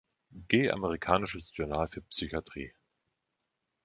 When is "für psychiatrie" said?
1.87-2.73